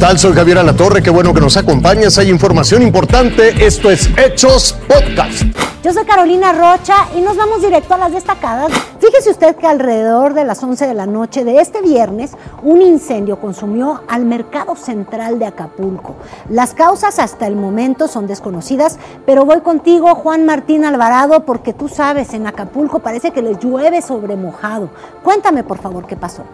[0.00, 0.18] tal?
[0.18, 2.16] Soy Javier Alatorre, qué bueno que nos acompañas.
[2.16, 3.64] Hay información importante.
[3.64, 5.42] Esto es Hechos Podcast.
[5.82, 8.72] Yo soy Carolina Rocha y nos vamos directo a las destacadas.
[8.98, 12.32] Fíjese usted que alrededor de las 11 de la noche de este viernes,
[12.62, 16.16] un incendio consumió al mercado central de Acapulco.
[16.48, 21.88] Las causas hasta el momento son desconocidas, pero voy contigo, Juan Martín Alvarado, porque tú
[21.88, 24.88] sabes, en Acapulco parece que les llueve sobre mojado.
[25.22, 26.44] Cuéntame, por favor, qué pasó.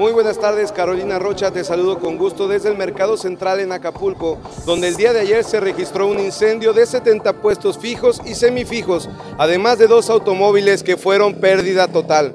[0.00, 4.38] Muy buenas tardes, Carolina Rocha, te saludo con gusto desde el Mercado Central en Acapulco,
[4.64, 9.10] donde el día de ayer se registró un incendio de 70 puestos fijos y semifijos,
[9.36, 12.34] además de dos automóviles que fueron pérdida total.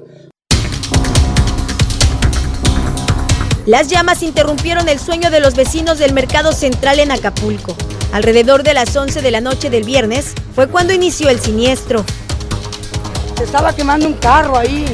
[3.65, 7.75] Las llamas interrumpieron el sueño de los vecinos del Mercado Central en Acapulco.
[8.13, 12.05] Alrededor de las 11 de la noche del viernes fue cuando inició el siniestro.
[13.35, 14.85] Se estaba quemando un carro ahí,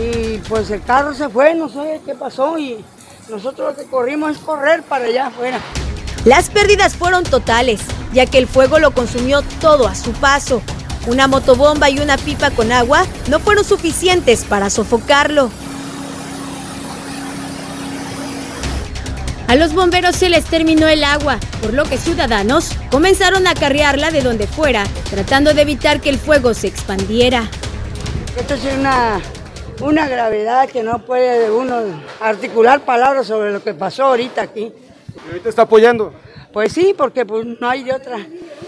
[0.00, 2.84] y pues el carro se fue, no sé qué pasó y
[3.28, 5.60] nosotros lo que corrimos es correr para allá afuera.
[6.24, 7.80] Las pérdidas fueron totales,
[8.12, 10.62] ya que el fuego lo consumió todo a su paso.
[11.06, 15.50] Una motobomba y una pipa con agua no fueron suficientes para sofocarlo.
[19.46, 24.10] A los bomberos se les terminó el agua, por lo que ciudadanos comenzaron a carrearla
[24.10, 27.48] de donde fuera, tratando de evitar que el fuego se expandiera.
[28.38, 29.20] Esto es una
[29.80, 31.82] una gravedad que no puede uno
[32.20, 34.72] articular palabras sobre lo que pasó ahorita aquí.
[35.24, 36.12] ¿Y ahorita está apoyando?
[36.52, 38.18] Pues sí, porque pues, no hay de otra.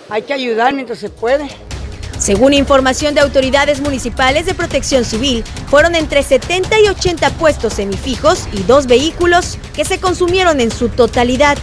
[0.08, 1.48] Hay que ayudar mientras se puede.
[2.18, 8.48] Según información de autoridades municipales de protección civil, fueron entre 70 y 80 puestos semifijos
[8.52, 11.58] y dos vehículos que se consumieron en su totalidad.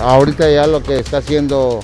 [0.00, 1.80] Ahorita ya lo que está haciendo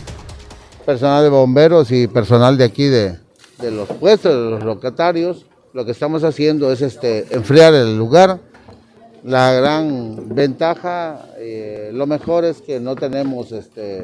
[0.84, 3.16] personal de bomberos y personal de aquí de,
[3.58, 8.40] de los puestos, de los locatarios, lo que estamos haciendo es este, enfriar el lugar.
[9.22, 14.02] La gran ventaja, eh, lo mejor es que no tenemos este,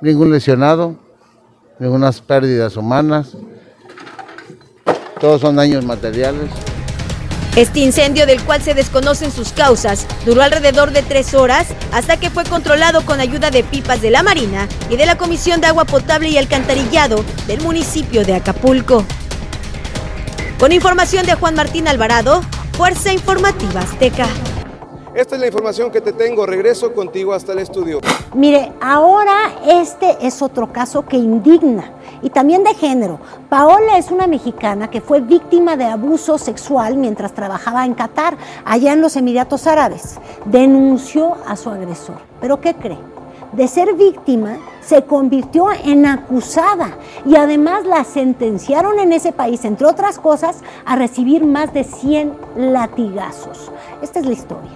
[0.00, 0.96] ningún lesionado,
[1.78, 3.36] ninguna pérdidas humanas.
[5.20, 6.50] Todos son daños materiales.
[7.56, 12.30] Este incendio, del cual se desconocen sus causas, duró alrededor de tres horas hasta que
[12.30, 15.84] fue controlado con ayuda de pipas de la Marina y de la Comisión de Agua
[15.84, 19.04] Potable y Alcantarillado del municipio de Acapulco.
[20.60, 24.26] Con información de Juan Martín Alvarado, Fuerza Informativa Azteca.
[25.14, 26.44] Esta es la información que te tengo.
[26.44, 28.00] Regreso contigo hasta el estudio.
[28.34, 33.20] Mire, ahora este es otro caso que indigna y también de género.
[33.48, 38.92] Paola es una mexicana que fue víctima de abuso sexual mientras trabajaba en Qatar, allá
[38.92, 40.18] en los Emiratos Árabes.
[40.44, 42.16] Denunció a su agresor.
[42.38, 42.98] ¿Pero qué cree?
[43.52, 46.96] De ser víctima se convirtió en acusada
[47.26, 52.32] y además la sentenciaron en ese país, entre otras cosas, a recibir más de 100
[52.56, 53.70] latigazos.
[54.02, 54.70] Esta es la historia.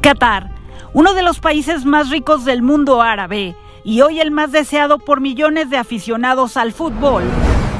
[0.00, 0.50] Qatar,
[0.92, 5.20] uno de los países más ricos del mundo árabe y hoy el más deseado por
[5.20, 7.24] millones de aficionados al fútbol,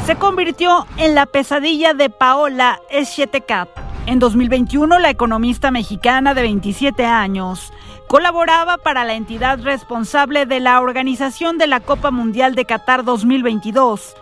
[0.06, 3.69] se convirtió en la pesadilla de Paola Eschetekat.
[4.06, 7.72] En 2021, la economista mexicana de 27 años
[8.06, 14.15] colaboraba para la entidad responsable de la organización de la Copa Mundial de Qatar 2022,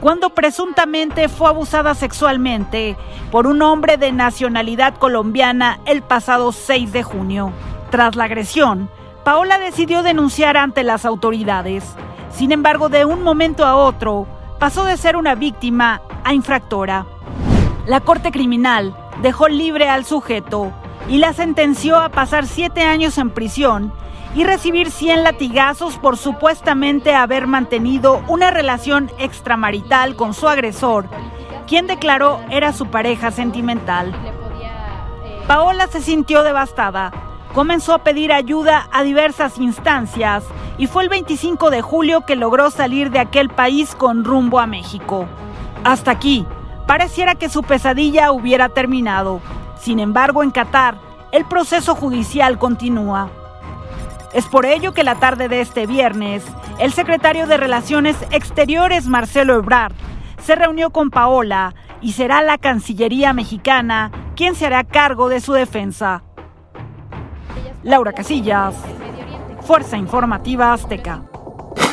[0.00, 2.96] cuando presuntamente fue abusada sexualmente
[3.30, 7.52] por un hombre de nacionalidad colombiana el pasado 6 de junio.
[7.90, 8.90] Tras la agresión,
[9.24, 11.84] Paola decidió denunciar ante las autoridades.
[12.30, 14.26] Sin embargo, de un momento a otro,
[14.58, 17.06] pasó de ser una víctima a infractora.
[17.86, 20.72] La Corte Criminal dejó libre al sujeto
[21.08, 23.92] y la sentenció a pasar siete años en prisión
[24.34, 31.06] y recibir 100 latigazos por supuestamente haber mantenido una relación extramarital con su agresor,
[31.66, 34.14] quien declaró era su pareja sentimental.
[35.46, 37.10] Paola se sintió devastada,
[37.54, 40.44] comenzó a pedir ayuda a diversas instancias
[40.76, 44.66] y fue el 25 de julio que logró salir de aquel país con rumbo a
[44.66, 45.26] México.
[45.84, 46.46] Hasta aquí,
[46.86, 49.40] pareciera que su pesadilla hubiera terminado.
[49.88, 50.98] Sin embargo, en Qatar,
[51.32, 53.30] el proceso judicial continúa.
[54.34, 56.44] Es por ello que la tarde de este viernes,
[56.78, 59.94] el secretario de Relaciones Exteriores, Marcelo Ebrard,
[60.42, 65.54] se reunió con Paola y será la Cancillería mexicana quien se hará cargo de su
[65.54, 66.22] defensa.
[67.82, 68.74] Laura Casillas,
[69.62, 71.22] Fuerza Informativa Azteca.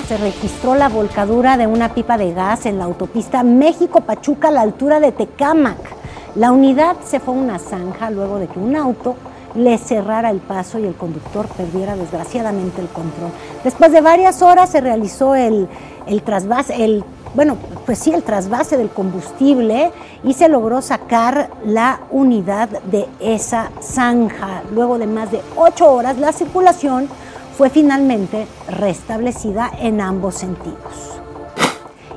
[0.05, 4.61] Se registró la volcadura de una pipa de gas en la autopista México-Pachuca a la
[4.63, 5.94] altura de Tecámac.
[6.35, 9.15] La unidad se fue a una zanja luego de que un auto
[9.55, 13.31] le cerrara el paso y el conductor perdiera desgraciadamente el control.
[13.63, 15.69] Después de varias horas se realizó el,
[16.07, 17.03] el,
[17.33, 17.55] bueno,
[17.85, 19.91] pues sí, el trasvase del combustible
[20.25, 24.63] y se logró sacar la unidad de esa zanja.
[24.73, 27.07] Luego de más de ocho horas, la circulación
[27.57, 31.14] fue finalmente restablecida en ambos sentidos.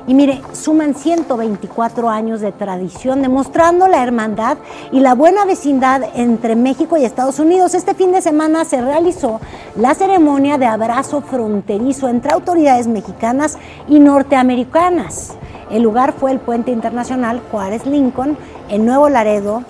[0.09, 4.57] Y mire, suman 124 años de tradición demostrando la hermandad
[4.91, 7.75] y la buena vecindad entre México y Estados Unidos.
[7.75, 9.39] Este fin de semana se realizó
[9.75, 15.35] la ceremonia de abrazo fronterizo entre autoridades mexicanas y norteamericanas.
[15.69, 18.35] El lugar fue el puente internacional Juárez Lincoln
[18.67, 19.61] en Nuevo Laredo,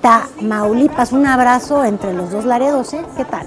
[0.00, 1.12] Tamaulipas.
[1.12, 3.02] Un abrazo entre los dos Laredos, ¿eh?
[3.14, 3.46] ¿Qué tal?